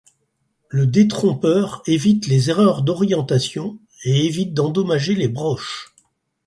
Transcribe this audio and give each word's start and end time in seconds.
Le 0.69 0.87
détrompeur 0.87 1.83
évite 1.85 2.25
les 2.25 2.49
erreurs 2.49 2.81
d'orientation 2.81 3.77
et 4.03 4.25
évite 4.25 4.55
d'endommager 4.55 5.13
les 5.13 5.27
broches. 5.27 5.93